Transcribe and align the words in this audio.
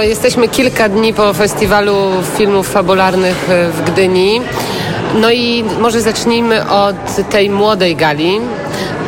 Jesteśmy 0.00 0.48
kilka 0.48 0.88
dni 0.88 1.14
po 1.14 1.34
festiwalu 1.34 1.94
filmów 2.36 2.70
fabularnych 2.70 3.48
w 3.48 3.90
Gdyni. 3.90 4.40
No 5.14 5.30
i 5.30 5.64
może 5.80 6.00
zacznijmy 6.00 6.70
od 6.70 7.28
tej 7.30 7.50
młodej 7.50 7.96
gali. 7.96 8.40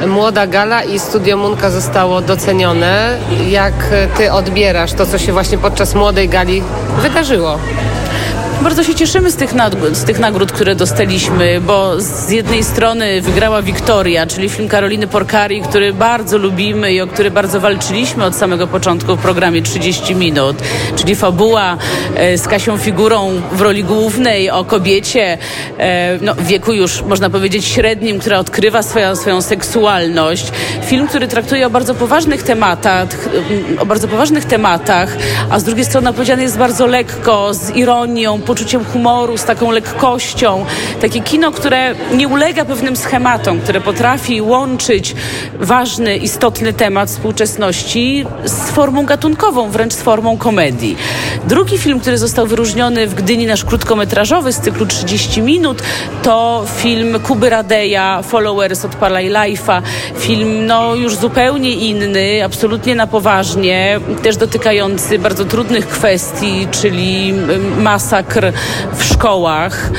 Młoda 0.07 0.47
Gala 0.47 0.83
i 0.83 0.99
Studio 0.99 1.37
Munka 1.37 1.71
zostało 1.71 2.21
docenione. 2.21 3.19
Jak 3.49 3.75
ty 4.17 4.33
odbierasz 4.33 4.93
to, 4.93 5.07
co 5.07 5.19
się 5.19 5.33
właśnie 5.33 5.59
podczas 5.59 5.95
młodej 5.95 6.29
gali 6.29 6.63
wydarzyło? 7.03 7.59
Bardzo 8.63 8.85
się 8.85 8.95
cieszymy 8.95 9.31
z 9.31 9.37
tych, 9.37 9.55
nagród, 9.55 9.97
z 9.97 10.05
tych 10.05 10.19
nagród, 10.19 10.53
które 10.53 10.75
dostaliśmy, 10.75 11.61
bo 11.61 12.01
z 12.01 12.31
jednej 12.31 12.65
strony 12.65 13.21
wygrała 13.23 13.63
Wiktoria, 13.63 14.27
czyli 14.27 14.49
film 14.49 14.69
Karoliny 14.69 15.07
Porkari, 15.07 15.63
który 15.63 15.93
bardzo 15.93 16.39
lubimy 16.39 16.93
i 16.93 17.01
o 17.01 17.07
który 17.07 17.31
bardzo 17.31 17.61
walczyliśmy 17.61 18.25
od 18.25 18.37
samego 18.37 18.67
początku 18.67 19.17
w 19.17 19.19
programie 19.19 19.63
30 19.63 20.15
minut, 20.15 20.57
czyli 20.97 21.15
fabuła 21.15 21.77
e, 22.17 22.39
z 22.39 22.49
Kasią 22.49 22.79
Figurą 22.79 23.31
w 23.53 23.61
roli 23.61 23.85
głównej 23.85 24.51
o 24.51 24.65
kobiecie 24.65 25.39
e, 25.79 26.19
no, 26.23 26.35
w 26.35 26.47
wieku 26.47 26.73
już 26.73 27.03
można 27.03 27.31
powiedzieć 27.31 27.65
średnim, 27.65 28.19
która 28.19 28.39
odkrywa 28.39 28.83
swoją, 28.83 29.17
swoją 29.17 29.43
seksualność. 29.43 30.53
Film, 30.87 31.09
który 31.09 31.29
traktuje 31.29 31.67
o 31.67 31.71
bardzo 31.71 31.95
poważnych 31.95 32.43
tematach, 32.43 33.09
o 33.79 33.87
bardzo 33.87 34.09
poważnych 34.09 34.45
tematach, 34.45 35.17
a 35.51 35.59
z 35.59 35.65
drugiej 35.65 35.85
strony 35.85 36.11
opowiedziany 36.11 36.43
jest 36.43 36.59
bardzo 36.59 36.87
lekko, 36.87 37.55
z 37.55 37.71
ironią, 37.71 38.41
poczuciem 38.51 38.85
humoru, 38.85 39.39
z 39.39 39.45
taką 39.45 39.71
lekkością. 39.71 40.65
Takie 41.01 41.21
kino, 41.21 41.53
które 41.53 41.95
nie 42.15 42.29
ulega 42.29 42.65
pewnym 42.65 42.97
schematom, 42.97 43.61
które 43.61 43.81
potrafi 43.81 44.41
łączyć 44.41 45.15
ważny, 45.61 46.17
istotny 46.17 46.73
temat 46.73 47.09
współczesności 47.11 48.27
z 48.45 48.71
formą 48.71 49.07
gatunkową, 49.07 49.71
wręcz 49.71 49.93
z 49.93 50.03
formą 50.03 50.39
komedii. 50.39 50.97
Drugi 51.45 51.79
film, 51.79 52.01
który 52.01 52.19
został 52.19 52.47
wyróżniony 52.47 53.07
w 53.07 53.15
Gdyni 53.15 53.47
nasz 53.47 53.65
krótkometrażowy 53.65 54.53
z 54.53 54.61
cyklu 54.61 54.87
30 54.87 55.43
minut, 55.43 55.83
to 56.23 56.65
film 56.77 57.21
Kuby 57.21 57.51
Radeja, 57.51 58.23
Followers 58.23 58.85
od 58.85 58.95
Palaj 58.95 59.31
Life'a. 59.31 59.83
Film 60.19 60.67
no, 60.67 60.95
już 60.95 61.17
zupełnie 61.17 61.75
inny, 61.75 62.45
absolutnie 62.45 62.95
na 62.95 63.07
poważnie, 63.07 64.01
też 64.23 64.37
dotykający 64.37 65.19
bardzo 65.19 65.45
trudnych 65.45 65.89
kwestii, 65.89 66.69
czyli 66.71 67.35
masakr 67.79 68.40
w 68.93 69.05
szkołach, 69.05 69.91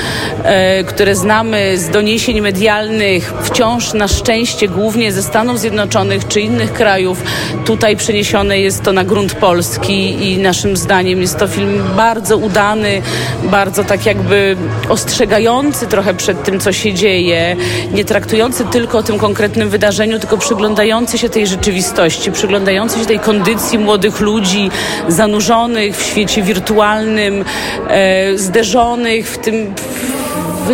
e, 0.44 0.84
które 0.84 1.16
znamy 1.16 1.78
z 1.78 1.89
doniesień 1.89 2.42
medialnych, 2.42 3.34
wciąż 3.44 3.94
na 3.94 4.08
szczęście 4.08 4.67
głównie 4.67 5.11
ze 5.11 5.23
Stanów 5.23 5.59
Zjednoczonych 5.59 6.28
czy 6.28 6.42
innych 6.42 6.73
krajów. 6.73 7.23
Tutaj 7.66 7.95
przeniesione 7.95 8.59
jest 8.59 8.84
to 8.84 8.94
na 8.94 9.03
grunt 9.03 9.34
polski 9.34 10.31
i 10.31 10.38
naszym 10.38 10.78
zdaniem 10.78 11.22
jest 11.22 11.38
to 11.38 11.47
film 11.47 11.84
bardzo 11.95 12.38
udany, 12.38 13.02
bardzo 13.44 13.84
tak 13.84 14.06
jakby 14.06 14.58
ostrzegający 14.89 15.88
trochę 15.88 16.14
przed 16.14 16.44
tym, 16.44 16.59
co 16.59 16.73
się 16.73 16.94
dzieje, 16.94 17.56
nie 17.94 18.06
traktujący 18.06 18.66
tylko 18.66 18.97
o 18.97 19.03
tym 19.03 19.19
konkretnym 19.19 19.69
wydarzeniu, 19.69 20.19
tylko 20.19 20.38
przyglądający 20.38 21.17
się 21.17 21.30
tej 21.30 21.47
rzeczywistości, 21.47 22.31
przyglądający 22.31 23.00
się 23.00 23.06
tej 23.06 23.19
kondycji 23.19 23.80
młodych 23.80 24.19
ludzi 24.19 24.72
zanurzonych 25.08 25.97
w 25.97 26.03
świecie 26.03 26.42
wirtualnym, 26.42 27.45
e, 27.89 28.31
zderzonych 28.36 29.28
w 29.28 29.38
tym 29.38 29.74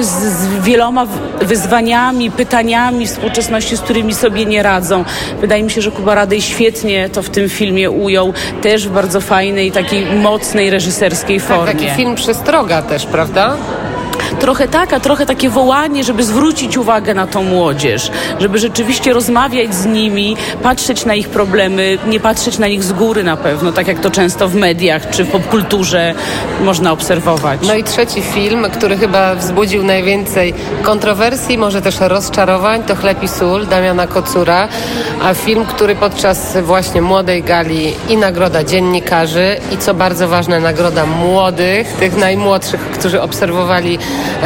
z 0.02 0.62
wieloma 0.64 1.08
wyzwaniami, 1.42 2.32
pytaniami 2.32 3.08
współczesności, 3.08 3.78
z 3.78 3.82
którymi 3.82 4.14
sobie 4.14 4.46
nie 4.46 4.64
radzą. 4.64 5.06
Wydaje 5.42 5.64
mi 5.64 5.72
się, 5.72 5.82
że 5.82 5.92
Kuba 5.92 6.16
Radej 6.16 6.42
świetnie 6.42 7.10
to 7.10 7.24
w 7.24 7.30
tym 7.30 7.50
filmie 7.50 7.92
ujął, 7.92 8.34
też 8.62 8.88
w 8.88 8.92
bardzo 8.92 9.22
fajnej, 9.22 9.72
takiej 9.72 10.06
mocnej 10.06 10.70
reżyserskiej 10.70 11.40
formie. 11.40 11.66
Tak, 11.66 11.82
taki 11.82 11.90
film 11.90 12.16
przestroga 12.16 12.82
też, 12.82 13.06
prawda? 13.06 13.58
Trochę 14.40 14.68
tak, 14.68 14.94
a 14.94 15.00
trochę 15.00 15.26
takie 15.26 15.50
wołanie, 15.50 16.04
żeby 16.04 16.24
zwrócić 16.24 16.78
uwagę 16.78 17.14
na 17.14 17.28
tą 17.28 17.44
młodzież, 17.44 18.12
żeby 18.40 18.60
rzeczywiście 18.60 19.14
rozmawiać 19.14 19.76
z 19.76 19.86
nimi, 19.86 20.38
patrzeć 20.64 21.06
na 21.06 21.16
ich 21.16 21.30
problemy, 21.30 21.98
nie 22.08 22.20
patrzeć 22.20 22.58
na 22.58 22.68
nich 22.68 22.84
z 22.84 22.94
góry 22.94 23.24
na 23.24 23.38
pewno, 23.38 23.72
tak 23.72 23.88
jak 23.88 24.00
to 24.00 24.12
często 24.12 24.48
w 24.48 24.56
mediach 24.56 25.10
czy 25.10 25.24
w 25.24 25.32
popkulturze 25.32 26.14
można 26.64 26.92
obserwować. 26.92 27.60
No 27.68 27.76
i 27.76 27.84
trzeci 27.84 28.22
film, 28.22 28.68
który 28.74 28.98
chyba 28.98 29.36
wzbudził 29.36 29.84
najwięcej 29.84 30.54
kontrowersji, 30.84 31.58
może 31.58 31.82
też 31.82 32.00
rozczarowań, 32.00 32.84
to 32.84 32.96
Chleb 32.96 33.24
i 33.24 33.28
sól 33.28 33.66
Damiana 33.66 34.08
Kocura, 34.08 34.68
a 35.24 35.34
film, 35.34 35.66
który 35.66 35.96
podczas 35.96 36.58
właśnie 36.58 37.02
młodej 37.02 37.44
gali 37.44 37.94
i 38.10 38.18
nagroda 38.18 38.64
dziennikarzy 38.64 39.56
i 39.72 39.78
co 39.78 39.94
bardzo 39.94 40.28
ważne, 40.28 40.60
nagroda 40.60 41.06
młodych, 41.06 41.94
tych 41.94 42.18
najmłodszych, 42.18 42.82
którzy 42.82 43.22
obserwowali 43.22 44.00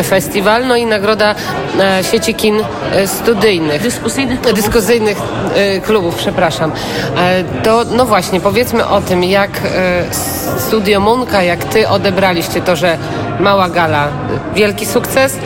festiwal, 0.03 0.67
no 0.67 0.75
i 0.75 0.85
nagroda 0.85 1.35
e, 1.79 2.03
sieci 2.03 2.33
kin 2.33 2.55
e, 2.91 3.07
studyjnych. 3.07 3.81
Dyskusyjnych 3.81 4.41
klubów. 4.41 4.61
Dyskusyjnych 4.61 5.17
e, 5.55 5.79
klubów, 5.79 6.15
przepraszam. 6.15 6.71
To, 7.63 7.85
no 7.91 8.05
właśnie, 8.05 8.39
powiedzmy 8.39 8.87
o 8.87 9.01
tym, 9.01 9.23
jak 9.23 9.49
Studio 10.57 10.99
Munka, 10.99 11.43
jak 11.43 11.63
ty 11.63 11.87
odebraliście 11.87 12.61
to, 12.61 12.75
że 12.75 12.97
mała 13.39 13.69
gala, 13.69 14.07
wielki 14.55 14.85
sukces, 14.85 15.37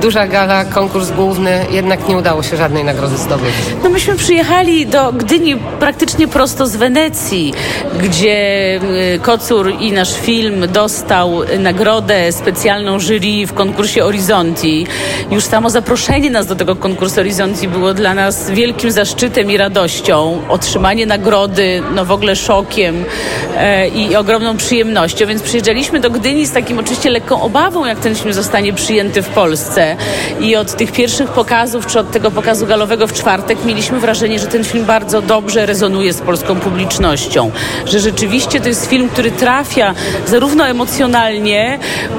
duża 0.00 0.26
gala, 0.26 0.64
konkurs 0.64 1.10
główny, 1.10 1.66
jednak 1.70 2.08
nie 2.08 2.16
udało 2.16 2.42
się 2.42 2.56
żadnej 2.56 2.84
nagrody 2.84 3.16
zdobyć. 3.16 3.54
No 3.84 3.90
myśmy 3.90 4.16
przyjechali 4.16 4.86
do 4.86 5.12
Gdyni 5.12 5.56
praktycznie 5.56 6.28
prosto 6.28 6.66
z 6.66 6.76
Wenecji, 6.76 7.54
gdzie 8.02 8.80
y, 9.14 9.18
Kocur 9.22 9.72
i 9.80 9.92
nasz 9.92 10.14
film 10.20 10.64
dostał 10.72 11.40
nagrodę 11.58 12.32
specjalną 12.32 13.00
jury 13.00 13.46
w 13.46 13.52
konkursie 13.52 14.00
Horizonti. 14.00 14.86
Już 15.30 15.44
samo 15.44 15.70
zaproszenie 15.70 16.30
nas 16.30 16.46
do 16.46 16.56
tego 16.56 16.76
konkursu 16.76 17.14
Horizonti 17.14 17.68
było 17.68 17.94
dla 17.94 18.14
nas 18.14 18.50
wielkim 18.50 18.90
zaszczytem 18.90 19.50
i 19.50 19.56
radością. 19.56 20.42
Otrzymanie 20.48 21.06
nagrody, 21.06 21.82
no 21.94 22.04
w 22.04 22.12
ogóle 22.12 22.36
szokiem 22.36 23.04
e, 23.56 23.88
i 23.88 24.16
ogromną 24.16 24.56
przyjemnością, 24.56 25.26
więc 25.26 25.42
przyjeżdżaliśmy 25.42 26.00
do 26.00 26.10
Gdyni 26.10 26.46
z 26.46 26.52
takim 26.52 26.78
oczywiście 26.78 27.10
lekką 27.10 27.42
obawą, 27.42 27.84
jak 27.84 27.98
ten 27.98 28.14
film 28.14 28.34
zostanie 28.34 28.72
przyjęty 28.72 29.22
w 29.22 29.28
Polsce 29.28 29.81
i 30.40 30.56
od 30.56 30.76
tych 30.76 30.92
pierwszych 30.92 31.30
pokazów, 31.30 31.86
czy 31.86 31.98
od 31.98 32.10
tego 32.10 32.30
pokazu 32.30 32.66
galowego 32.66 33.06
w 33.06 33.12
czwartek 33.12 33.64
mieliśmy 33.64 34.00
wrażenie, 34.00 34.38
że 34.38 34.46
ten 34.46 34.64
film 34.64 34.84
bardzo 34.84 35.22
dobrze 35.22 35.66
rezonuje 35.66 36.12
z 36.12 36.20
polską 36.20 36.56
publicznością, 36.56 37.50
że 37.86 38.00
rzeczywiście 38.00 38.60
to 38.60 38.68
jest 38.68 38.86
film, 38.86 39.08
który 39.08 39.30
trafia 39.30 39.94
zarówno 40.26 40.66
emocjonalnie, 40.66 41.78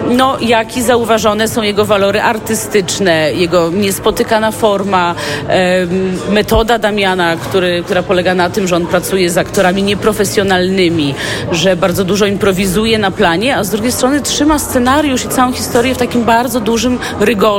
no, 0.10 0.38
jak 0.42 0.78
i 0.78 0.82
zauważone 0.82 1.48
są 1.48 1.62
jego 1.62 1.86
walory 1.86 2.22
artystyczne, 2.22 3.34
jego 3.34 3.70
niespotykana 3.70 4.52
forma, 4.52 5.16
metoda 6.30 6.80
Damiana, 6.80 7.36
który, 7.36 7.84
która 7.84 8.04
polega 8.04 8.36
na 8.36 8.50
tym, 8.50 8.68
że 8.68 8.76
on 8.76 8.88
pracuje 8.88 9.30
z 9.30 9.38
aktorami 9.38 9.84
nieprofesjonalnymi, 9.84 11.16
że 11.52 11.76
bardzo 11.76 12.04
dużo 12.04 12.26
improwizuje 12.26 12.98
na 12.98 13.12
planie, 13.12 13.58
a 13.58 13.64
z 13.64 13.70
drugiej 13.70 13.92
strony 13.92 14.22
trzyma 14.22 14.60
scenariusz 14.60 15.26
i 15.26 15.28
całą 15.28 15.54
historię 15.54 15.96
w 15.96 15.98
takim 15.98 16.24
bardzo 16.24 16.60
dużym 16.60 17.00
rygorze 17.20 17.53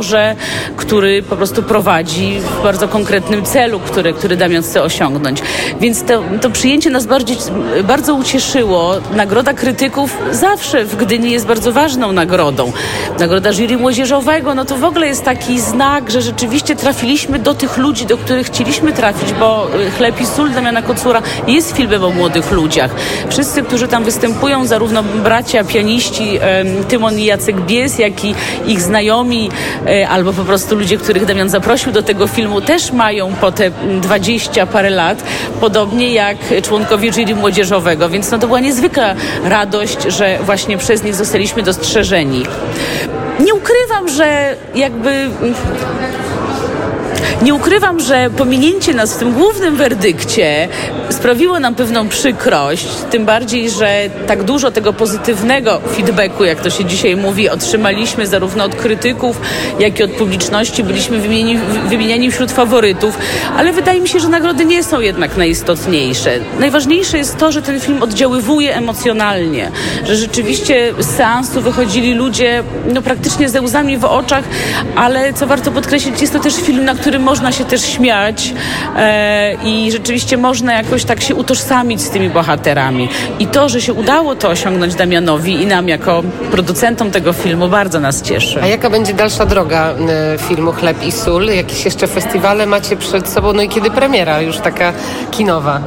który 0.76 1.22
po 1.22 1.36
prostu 1.36 1.62
prowadzi 1.62 2.38
w 2.40 2.62
bardzo 2.62 2.88
konkretnym 2.88 3.44
celu, 3.44 3.80
który, 3.80 4.12
który 4.12 4.36
Damian 4.36 4.62
chce 4.62 4.82
osiągnąć. 4.82 5.42
Więc 5.80 6.02
to, 6.02 6.22
to 6.40 6.50
przyjęcie 6.50 6.90
nas 6.90 7.06
bardziej, 7.06 7.36
bardzo 7.84 8.14
ucieszyło. 8.14 8.94
Nagroda 9.16 9.52
krytyków 9.52 10.18
zawsze 10.30 10.84
w 10.84 10.96
Gdyni 10.96 11.30
jest 11.30 11.46
bardzo 11.46 11.72
ważną 11.72 12.12
nagrodą. 12.12 12.72
Nagroda 13.18 13.52
jury 13.52 13.76
młodzieżowego, 13.76 14.54
no 14.54 14.64
to 14.64 14.76
w 14.76 14.84
ogóle 14.84 15.06
jest 15.06 15.24
taki 15.24 15.60
znak, 15.60 16.10
że 16.10 16.22
rzeczywiście 16.22 16.76
trafiliśmy 16.76 17.38
do 17.38 17.54
tych 17.54 17.76
ludzi, 17.76 18.06
do 18.06 18.16
których 18.16 18.46
chcieliśmy 18.46 18.92
trafić, 18.92 19.32
bo 19.32 19.66
y, 19.80 19.90
Chleb 19.90 20.20
i 20.20 20.26
sól 20.26 20.50
Damiana 20.50 20.82
Kocura 20.82 21.22
jest 21.46 21.76
filmem 21.76 22.04
o 22.04 22.10
młodych 22.10 22.52
ludziach. 22.52 22.90
Wszyscy, 23.28 23.62
którzy 23.62 23.88
tam 23.88 24.04
występują, 24.04 24.66
zarówno 24.66 25.02
bracia, 25.02 25.64
pianiści 25.64 26.38
Tymon 26.88 27.18
i 27.18 27.24
Jacek 27.24 27.60
Bies, 27.60 27.98
jak 27.98 28.24
i 28.24 28.34
ich 28.66 28.80
znajomi 28.82 29.50
albo 30.08 30.32
po 30.32 30.44
prostu 30.44 30.76
ludzie, 30.76 30.98
których 30.98 31.26
Damian 31.26 31.48
zaprosił 31.48 31.92
do 31.92 32.02
tego 32.02 32.26
filmu, 32.26 32.60
też 32.60 32.92
mają 32.92 33.32
po 33.32 33.52
te 33.52 33.70
dwadzieścia 34.00 34.66
parę 34.66 34.90
lat, 34.90 35.22
podobnie 35.60 36.12
jak 36.12 36.36
członkowie 36.62 37.12
jury 37.12 37.34
młodzieżowego, 37.34 38.08
więc 38.08 38.30
no 38.30 38.38
to 38.38 38.46
była 38.46 38.60
niezwykła 38.60 39.14
radość, 39.44 40.02
że 40.02 40.38
właśnie 40.42 40.78
przez 40.78 41.02
nich 41.02 41.14
zostaliśmy 41.14 41.62
dostrzeżeni. 41.62 42.46
Nie 43.40 43.54
ukrywam, 43.54 44.08
że 44.08 44.56
jakby 44.74 45.30
Nie 47.42 47.54
ukrywam, 47.54 48.00
że 48.00 48.30
pominięcie 48.36 48.94
nas 48.94 49.14
w 49.14 49.18
tym 49.18 49.32
głównym 49.32 49.76
werdykcie 49.76 50.68
sprawiło 51.10 51.60
nam 51.60 51.74
pewną 51.74 52.08
przykrość, 52.08 52.86
tym 53.10 53.24
bardziej, 53.24 53.70
że 53.70 54.10
tak 54.26 54.42
dużo 54.42 54.70
tego 54.70 54.92
pozytywnego 54.92 55.80
feedbacku, 55.96 56.44
jak 56.44 56.60
to 56.60 56.70
się 56.70 56.84
dzisiaj 56.84 57.16
mówi, 57.16 57.48
otrzymaliśmy 57.48 58.26
zarówno 58.26 58.64
od 58.64 58.74
krytyków, 58.74 59.40
jak 59.78 60.00
i 60.00 60.02
od 60.02 60.10
publiczności. 60.10 60.84
Byliśmy 60.84 61.18
wymienieni, 61.18 61.58
wymieniani 61.88 62.30
wśród 62.30 62.52
faworytów, 62.52 63.18
ale 63.56 63.72
wydaje 63.72 64.00
mi 64.00 64.08
się, 64.08 64.20
że 64.20 64.28
nagrody 64.28 64.64
nie 64.64 64.84
są 64.84 65.00
jednak 65.00 65.36
najistotniejsze. 65.36 66.38
Najważniejsze 66.58 67.18
jest 67.18 67.36
to, 67.36 67.52
że 67.52 67.62
ten 67.62 67.80
film 67.80 68.02
oddziaływuje 68.02 68.76
emocjonalnie, 68.76 69.70
że 70.04 70.16
rzeczywiście 70.16 70.94
z 70.98 71.16
seansu 71.16 71.60
wychodzili 71.60 72.14
ludzie 72.14 72.62
no, 72.92 73.02
praktycznie 73.02 73.48
ze 73.48 73.62
łzami 73.62 73.98
w 73.98 74.04
oczach, 74.04 74.44
ale 74.96 75.32
co 75.32 75.46
warto 75.46 75.70
podkreślić, 75.70 76.20
jest 76.20 76.32
to 76.32 76.38
też 76.38 76.54
film, 76.54 76.84
na 76.84 76.94
którym 76.94 77.23
można 77.24 77.52
się 77.52 77.64
też 77.64 77.82
śmiać 77.82 78.54
e, 78.96 79.54
i 79.64 79.92
rzeczywiście 79.92 80.36
można 80.36 80.72
jakoś 80.72 81.04
tak 81.04 81.20
się 81.22 81.34
utożsamić 81.34 82.02
z 82.02 82.10
tymi 82.10 82.30
bohaterami. 82.30 83.08
I 83.38 83.46
to, 83.46 83.68
że 83.68 83.80
się 83.80 83.92
udało 83.92 84.34
to 84.34 84.48
osiągnąć 84.48 84.94
Damianowi 84.94 85.62
i 85.62 85.66
nam 85.66 85.88
jako 85.88 86.22
producentom 86.50 87.10
tego 87.10 87.32
filmu 87.32 87.68
bardzo 87.68 88.00
nas 88.00 88.22
cieszy. 88.22 88.62
A 88.62 88.66
jaka 88.66 88.90
będzie 88.90 89.14
dalsza 89.14 89.46
droga 89.46 89.94
e, 90.34 90.38
filmu 90.38 90.72
Chleb 90.72 91.06
i 91.06 91.12
Sól? 91.12 91.46
Jakieś 91.46 91.84
jeszcze 91.84 92.06
festiwale 92.06 92.66
macie 92.66 92.96
przed 92.96 93.28
sobą? 93.28 93.52
No 93.52 93.62
i 93.62 93.68
kiedy 93.68 93.90
premiera 93.90 94.40
już 94.40 94.58
taka 94.58 94.92
kinowa? 95.30 95.80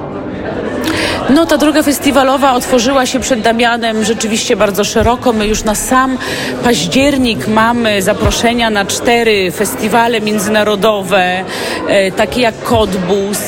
No 1.30 1.46
ta 1.46 1.58
droga 1.58 1.84
festiwalowa 1.84 2.54
otworzyła 2.54 3.06
się 3.06 3.20
przed 3.20 3.42
Damianem 3.42 4.04
rzeczywiście 4.04 4.56
bardzo 4.56 4.84
szeroko. 4.84 5.34
My 5.34 5.48
już 5.48 5.64
na 5.64 5.76
sam 5.76 6.18
październik 6.64 7.48
mamy 7.48 8.02
zaproszenia 8.02 8.70
na 8.70 8.86
cztery 8.86 9.52
festiwale 9.52 10.22
międzynarodowe, 10.22 11.44
e, 11.88 12.12
takie 12.12 12.42
jak 12.42 12.64
Cottbus, 12.64 13.40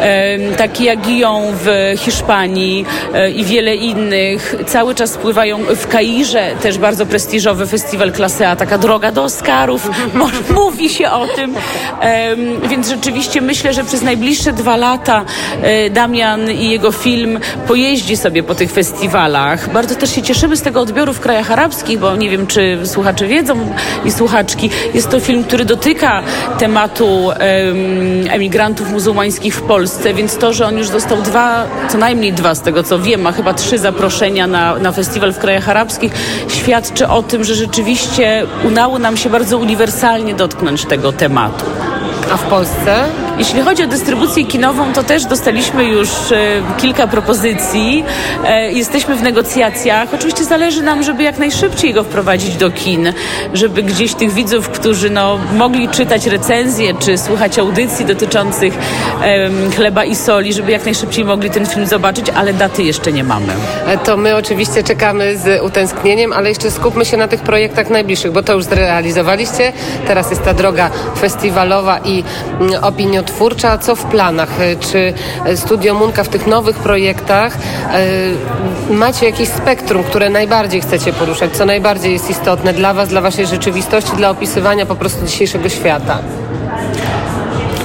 e, 0.00 0.38
takie 0.56 0.84
jak 0.84 0.98
Guillon 0.98 1.42
w 1.52 1.94
Hiszpanii 1.96 2.84
e, 3.14 3.30
i 3.30 3.44
wiele 3.44 3.74
innych. 3.74 4.54
Cały 4.66 4.94
czas 4.94 5.10
spływają 5.10 5.58
w 5.58 5.88
Kairze, 5.88 6.50
też 6.62 6.78
bardzo 6.78 7.06
prestiżowy 7.06 7.66
festiwal 7.66 8.12
klasy 8.12 8.46
A, 8.46 8.56
taka 8.56 8.78
droga 8.78 9.12
do 9.12 9.24
Oscarów, 9.24 9.90
mówi 10.54 10.88
się 10.88 11.10
o 11.10 11.26
tym. 11.26 11.54
Więc 12.68 12.88
rzeczywiście 12.88 13.40
myślę, 13.40 13.72
że 13.72 13.84
przez 13.84 14.02
najbliższe 14.02 14.52
dwa 14.52 14.76
lata 14.76 15.24
e, 15.62 15.90
Damian 15.90 16.50
i 16.50 16.70
jego 16.70 16.92
film 16.92 17.17
film 17.18 17.38
pojeździ 17.66 18.16
sobie 18.16 18.42
po 18.42 18.54
tych 18.54 18.72
festiwalach. 18.72 19.72
Bardzo 19.72 19.94
też 19.94 20.14
się 20.14 20.22
cieszymy 20.22 20.56
z 20.56 20.62
tego 20.62 20.80
odbioru 20.80 21.12
w 21.12 21.20
krajach 21.20 21.50
arabskich, 21.50 21.98
bo 21.98 22.16
nie 22.16 22.30
wiem, 22.30 22.46
czy 22.46 22.78
słuchacze 22.84 23.26
wiedzą 23.26 23.54
i 24.04 24.10
słuchaczki. 24.10 24.70
Jest 24.94 25.10
to 25.10 25.20
film, 25.20 25.44
który 25.44 25.64
dotyka 25.64 26.22
tematu 26.58 27.06
um, 27.06 27.36
emigrantów 28.30 28.90
muzułmańskich 28.90 29.54
w 29.54 29.62
Polsce, 29.62 30.14
więc 30.14 30.36
to, 30.36 30.52
że 30.52 30.66
on 30.66 30.78
już 30.78 30.90
dostał 30.90 31.22
dwa, 31.22 31.66
co 31.88 31.98
najmniej 31.98 32.32
dwa 32.32 32.54
z 32.54 32.62
tego 32.62 32.82
co 32.82 32.98
wiem, 32.98 33.26
a 33.26 33.32
chyba 33.32 33.54
trzy 33.54 33.78
zaproszenia 33.78 34.46
na, 34.46 34.78
na 34.78 34.92
festiwal 34.92 35.32
w 35.32 35.38
krajach 35.38 35.68
arabskich, 35.68 36.12
świadczy 36.48 37.08
o 37.08 37.22
tym, 37.22 37.44
że 37.44 37.54
rzeczywiście 37.54 38.46
udało 38.64 38.98
nam 38.98 39.16
się 39.16 39.30
bardzo 39.30 39.58
uniwersalnie 39.58 40.34
dotknąć 40.34 40.84
tego 40.84 41.12
tematu. 41.12 41.64
A 42.32 42.36
w 42.36 42.42
Polsce? 42.42 43.04
Jeśli 43.38 43.62
chodzi 43.62 43.84
o 43.84 43.86
dystrybucję 43.86 44.44
kinową, 44.44 44.92
to 44.92 45.02
też 45.02 45.24
dostaliśmy 45.24 45.84
już 45.84 46.08
e, 46.32 46.36
kilka 46.76 47.06
propozycji. 47.06 48.04
E, 48.44 48.72
jesteśmy 48.72 49.16
w 49.16 49.22
negocjacjach. 49.22 50.14
Oczywiście 50.14 50.44
zależy 50.44 50.82
nam, 50.82 51.02
żeby 51.02 51.22
jak 51.22 51.38
najszybciej 51.38 51.94
go 51.94 52.04
wprowadzić 52.04 52.56
do 52.56 52.70
kin, 52.70 53.12
żeby 53.54 53.82
gdzieś 53.82 54.14
tych 54.14 54.32
widzów, 54.32 54.68
którzy 54.68 55.10
no, 55.10 55.38
mogli 55.56 55.88
czytać 55.88 56.26
recenzje 56.26 56.94
czy 56.94 57.18
słuchać 57.18 57.58
audycji 57.58 58.04
dotyczących 58.04 58.78
e, 59.22 59.50
chleba 59.76 60.04
i 60.04 60.16
soli, 60.16 60.52
żeby 60.52 60.72
jak 60.72 60.84
najszybciej 60.84 61.24
mogli 61.24 61.50
ten 61.50 61.66
film 61.66 61.86
zobaczyć, 61.86 62.26
ale 62.30 62.52
daty 62.52 62.82
jeszcze 62.82 63.12
nie 63.12 63.24
mamy. 63.24 63.52
E, 63.86 63.98
to 63.98 64.16
my 64.16 64.36
oczywiście 64.36 64.82
czekamy 64.82 65.38
z 65.38 65.62
utęsknieniem, 65.62 66.32
ale 66.32 66.48
jeszcze 66.48 66.70
skupmy 66.70 67.04
się 67.04 67.16
na 67.16 67.28
tych 67.28 67.40
projektach 67.40 67.90
najbliższych, 67.90 68.32
bo 68.32 68.42
to 68.42 68.52
już 68.52 68.64
zrealizowaliście. 68.64 69.72
Teraz 70.06 70.30
jest 70.30 70.44
ta 70.44 70.54
droga 70.54 70.90
festiwalowa 71.20 71.98
i 71.98 72.24
mm, 72.60 72.84
opiniotwórcza 72.84 73.27
twórcza, 73.28 73.78
co 73.78 73.96
w 73.96 74.04
planach? 74.04 74.60
E, 74.60 74.76
czy 74.76 75.12
Studio 75.56 75.94
Munka 75.94 76.24
w 76.24 76.28
tych 76.28 76.46
nowych 76.46 76.76
projektach 76.76 77.56
e, 77.56 78.92
macie 78.92 79.26
jakieś 79.26 79.48
spektrum, 79.48 80.04
które 80.04 80.30
najbardziej 80.30 80.80
chcecie 80.80 81.12
poruszać, 81.12 81.56
co 81.56 81.64
najbardziej 81.64 82.12
jest 82.12 82.30
istotne 82.30 82.72
dla 82.72 82.94
Was, 82.94 83.08
dla 83.08 83.20
Waszej 83.20 83.46
rzeczywistości, 83.46 84.16
dla 84.16 84.30
opisywania 84.30 84.86
po 84.86 84.94
prostu 84.94 85.26
dzisiejszego 85.26 85.68
świata? 85.68 86.18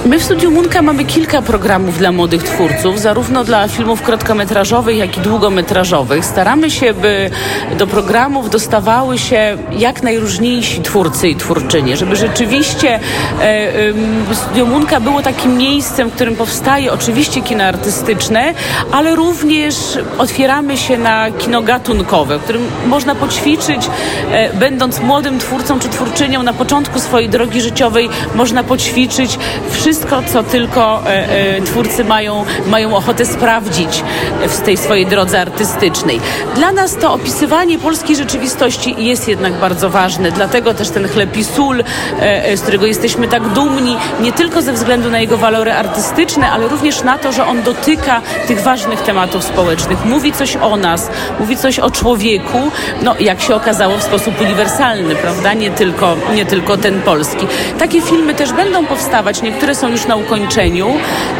My 0.06 0.20
w 0.20 0.24
Studiu 0.24 0.52
Munka 0.52 0.82
mamy 0.82 1.06
kilka 1.06 1.42
programów 1.42 1.98
dla 1.98 2.12
młodych 2.12 2.44
twórców, 2.44 3.00
zarówno 3.00 3.44
dla 3.44 3.68
filmów 3.68 4.02
krótkometrażowych, 4.02 4.98
jak 4.98 5.18
i 5.18 5.22
długometrażowych. 5.22 6.26
Staramy 6.26 6.72
się, 6.72 6.94
by 6.94 7.30
do 7.78 7.88
programów 7.88 8.50
dostawały 8.50 9.18
się 9.18 9.58
jak 9.72 10.04
najróżniejsi 10.04 10.82
twórcy 10.82 11.30
i 11.30 11.36
twórczynie, 11.36 11.98
żeby 11.98 12.16
rzeczywiście 12.16 13.00
e, 13.42 14.36
Studio 14.36 14.66
Munka 14.66 15.00
było 15.00 15.22
takim 15.22 15.58
miejscem, 15.58 16.10
w 16.10 16.14
którym 16.14 16.36
powstaje 16.36 16.94
oczywiście 16.94 17.42
kino 17.42 17.64
artystyczne, 17.64 18.54
ale 18.92 19.16
również 19.16 19.76
otwieramy 20.18 20.78
się 20.78 20.98
na 20.98 21.32
kino 21.32 21.62
gatunkowe, 21.62 22.38
w 22.40 22.44
którym 22.44 22.68
można 22.88 23.16
poćwiczyć, 23.16 23.90
e, 24.32 24.54
będąc 24.54 25.00
młodym 25.00 25.40
twórcą 25.40 25.80
czy 25.80 25.90
twórczynią 25.90 26.44
na 26.44 26.54
początku 26.54 27.00
swojej 27.00 27.30
drogi 27.30 27.62
życiowej, 27.62 28.10
można 28.36 28.64
poćwiczyć 28.64 29.40
wszystko 29.72 29.93
wszystko, 29.94 30.22
co 30.34 30.44
tylko 30.44 31.04
e, 31.06 31.30
e, 31.58 31.62
twórcy 31.62 32.04
mają, 32.04 32.46
mają 32.68 32.96
ochotę 32.96 33.26
sprawdzić 33.26 34.04
w 34.48 34.62
tej 34.62 34.78
swojej 34.78 35.06
drodze 35.06 35.42
artystycznej. 35.42 36.20
Dla 36.56 36.72
nas 36.72 36.96
to 36.96 37.14
opisywanie 37.14 37.80
polskiej 37.80 38.16
rzeczywistości 38.16 38.96
jest 38.98 39.28
jednak 39.28 39.54
bardzo 39.54 39.90
ważne, 39.90 40.32
dlatego 40.32 40.74
też 40.74 40.90
ten 40.90 41.08
chleb 41.08 41.38
i 41.38 41.44
sól, 41.44 41.84
e, 42.20 42.58
z 42.58 42.62
którego 42.62 42.86
jesteśmy 42.86 43.28
tak 43.28 43.50
dumni, 43.50 43.96
nie 44.22 44.32
tylko 44.32 44.62
ze 44.62 44.74
względu 44.74 45.12
na 45.12 45.20
jego 45.20 45.38
walory 45.38 45.74
artystyczne, 45.74 46.52
ale 46.52 46.68
również 46.68 47.04
na 47.04 47.18
to, 47.18 47.32
że 47.32 47.46
on 47.46 47.64
dotyka 47.64 48.22
tych 48.48 48.62
ważnych 48.62 49.02
tematów 49.02 49.44
społecznych, 49.44 50.06
mówi 50.06 50.32
coś 50.32 50.56
o 50.56 50.78
nas, 50.78 51.10
mówi 51.40 51.58
coś 51.58 51.80
o 51.80 51.92
człowieku, 51.92 52.72
no 53.02 53.16
jak 53.20 53.42
się 53.42 53.56
okazało 53.56 53.98
w 53.98 54.04
sposób 54.04 54.42
uniwersalny, 54.42 55.16
prawda, 55.16 55.54
nie 55.54 55.72
tylko, 55.72 56.16
nie 56.36 56.46
tylko 56.46 56.78
ten 56.78 57.02
polski. 57.02 57.48
Takie 57.80 58.02
filmy 58.02 58.34
też 58.34 58.54
będą 58.54 58.86
powstawać, 58.86 59.42
niektóre 59.42 59.76
są 59.76 59.83
są 59.84 59.90
już 59.90 60.08
na 60.08 60.16
ukończeniu. 60.16 60.88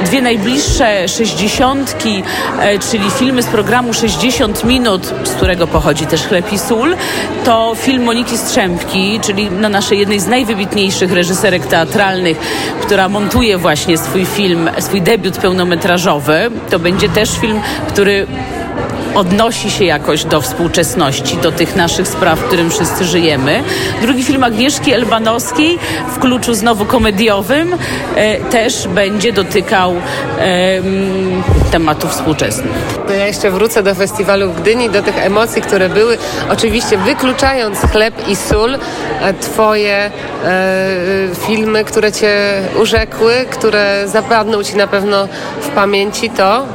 Dwie 0.06 0.22
najbliższe 0.22 1.08
sześćdziesiątki, 1.08 2.24
e, 2.60 2.80
czyli 2.80 3.12
filmy 3.12 3.44
z 3.44 3.46
programu 3.46 3.94
60 3.94 4.64
minut, 4.64 5.14
z 5.24 5.30
którego 5.30 5.68
pochodzi 5.68 6.06
też 6.06 6.22
Chleb 6.22 6.54
i 6.54 6.60
Sól, 6.60 6.96
to 7.46 7.76
film 7.76 8.04
Moniki 8.04 8.38
Strzępki, 8.38 9.20
czyli 9.20 9.52
na 9.52 9.70
naszej 9.70 10.00
jednej 10.00 10.20
z 10.20 10.28
najwybitniejszych 10.28 11.12
reżyserek 11.12 11.66
teatralnych, 11.66 12.38
która 12.82 13.10
montuje 13.10 13.58
właśnie 13.58 13.98
swój 13.98 14.26
film, 14.26 14.70
swój 14.80 15.02
debiut 15.02 15.38
pełnometrażowy. 15.38 16.52
To 16.70 16.80
będzie 16.80 17.10
też 17.10 17.40
film, 17.40 17.62
który 17.88 18.28
odnosi 19.16 19.72
się 19.72 19.86
jakoś 19.86 20.26
do 20.26 20.42
współczesności, 20.42 21.38
do 21.38 21.52
tych 21.52 21.76
naszych 21.76 22.08
spraw, 22.08 22.40
w 22.40 22.44
którym 22.44 22.70
wszyscy 22.70 23.06
żyjemy. 23.06 23.64
Drugi 24.02 24.24
film 24.24 24.44
Agnieszki 24.44 24.94
Elbanowskiej 24.94 25.80
w 26.16 26.20
kluczu 26.20 26.54
znowu 26.54 26.86
komediowym 26.86 27.76
e, 28.16 28.40
też 28.40 28.88
będzie 28.88 29.34
dotykał 29.34 29.94
e, 30.40 30.82
tematów 31.72 32.12
współczesnych. 32.12 32.72
Ja 33.10 33.28
jeszcze 33.28 33.52
wrócę 33.52 33.84
do 33.84 33.96
festiwalu 33.96 34.52
w 34.52 34.62
Gdyni, 34.62 34.90
do 34.90 35.04
tych 35.04 35.18
emocji, 35.18 35.62
które 35.62 35.90
były. 35.90 36.18
Oczywiście 36.50 36.98
wykluczając 36.98 37.80
chleb 37.80 38.28
i 38.28 38.36
sól, 38.36 38.76
e, 38.76 39.34
twoje 39.34 39.98
e, 39.98 40.12
filmy, 41.48 41.84
które 41.84 42.12
cię 42.12 42.62
urzekły, 42.82 43.46
które 43.50 44.04
zapadną 44.06 44.64
ci 44.64 44.76
na 44.76 44.88
pewno 44.88 45.28
w 45.62 45.68
pamięci, 45.68 46.30
to 46.30 46.66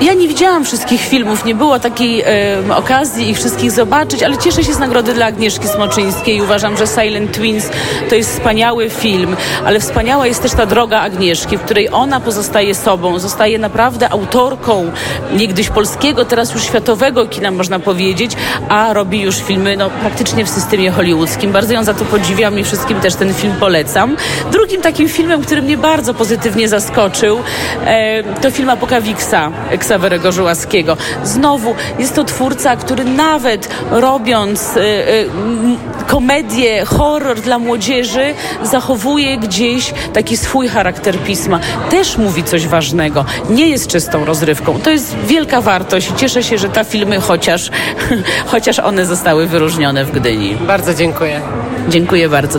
ja 0.00 0.14
nie 0.14 0.28
widziałam 0.28 0.64
wszystkich 0.64 1.00
filmów, 1.00 1.44
nie 1.44 1.54
było 1.54 1.78
takiej 1.78 2.22
e, 2.22 2.76
okazji 2.76 3.30
ich 3.30 3.36
wszystkich 3.36 3.70
zobaczyć, 3.70 4.22
ale 4.22 4.38
cieszę 4.38 4.64
się 4.64 4.74
z 4.74 4.78
nagrody 4.78 5.14
dla 5.14 5.26
Agnieszki 5.26 5.68
Smoczyńskiej. 5.68 6.42
Uważam, 6.42 6.76
że 6.76 6.86
Silent 6.86 7.32
Twins 7.32 7.70
to 8.08 8.14
jest 8.14 8.32
wspaniały 8.32 8.90
film, 8.90 9.36
ale 9.64 9.80
wspaniała 9.80 10.26
jest 10.26 10.42
też 10.42 10.52
ta 10.52 10.66
droga 10.66 11.00
Agnieszki, 11.00 11.56
w 11.58 11.60
której 11.60 11.88
ona 11.92 12.20
pozostaje 12.20 12.74
sobą, 12.74 13.18
zostaje 13.18 13.58
naprawdę 13.58 14.08
autorką 14.08 14.90
niegdyś 15.36 15.68
polskiego, 15.68 16.24
teraz 16.24 16.54
już 16.54 16.64
światowego 16.64 17.26
kina, 17.26 17.50
można 17.50 17.78
powiedzieć, 17.78 18.32
a 18.68 18.92
robi 18.92 19.20
już 19.20 19.36
filmy 19.36 19.76
no, 19.76 19.90
praktycznie 19.90 20.44
w 20.44 20.48
systemie 20.48 20.90
hollywoodzkim. 20.90 21.52
Bardzo 21.52 21.74
ją 21.74 21.84
za 21.84 21.94
to 21.94 22.04
podziwiam 22.04 22.58
i 22.58 22.64
wszystkim 22.64 23.00
też 23.00 23.14
ten 23.14 23.34
film 23.34 23.54
polecam. 23.60 24.16
Drugim 24.52 24.82
takim 24.82 25.08
filmem, 25.08 25.42
który 25.42 25.62
mnie 25.62 25.76
bardzo 25.76 26.14
pozytywnie 26.14 26.68
zaskoczył, 26.68 27.38
e, 27.86 28.22
to 28.22 28.50
film 28.50 28.70
Apokawiksa 28.70 29.50
Ksawerego 29.94 30.32
Żułaskiego. 30.32 30.96
Znowu 31.24 31.74
jest 31.98 32.14
to 32.14 32.24
twórca, 32.24 32.76
który 32.76 33.04
nawet 33.04 33.68
robiąc 33.90 34.76
y, 34.76 34.80
y, 34.80 35.28
komedię, 36.06 36.84
horror 36.84 37.40
dla 37.40 37.58
młodzieży 37.58 38.34
zachowuje 38.62 39.38
gdzieś 39.38 39.94
taki 40.12 40.36
swój 40.36 40.68
charakter 40.68 41.18
pisma. 41.18 41.60
Też 41.90 42.18
mówi 42.18 42.44
coś 42.44 42.66
ważnego. 42.66 43.24
Nie 43.50 43.68
jest 43.68 43.86
czystą 43.88 44.24
rozrywką. 44.24 44.80
To 44.80 44.90
jest 44.90 45.16
wielka 45.26 45.60
wartość. 45.60 46.12
Cieszę 46.16 46.42
się, 46.42 46.58
że 46.58 46.68
ta 46.68 46.84
filmy 46.84 47.20
chociaż, 47.20 47.70
chociaż 48.52 48.78
one 48.78 49.06
zostały 49.06 49.46
wyróżnione 49.46 50.04
w 50.04 50.10
Gdyni. 50.10 50.54
Bardzo 50.54 50.94
dziękuję. 50.94 51.40
Dziękuję 51.88 52.28
bardzo. 52.28 52.52